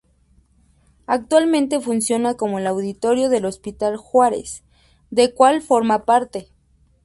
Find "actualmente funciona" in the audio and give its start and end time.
1.05-2.33